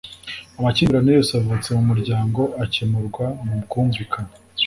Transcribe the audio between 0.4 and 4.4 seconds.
Amakimbirane yose avutse mu muryango akemurwa mu bwumvikane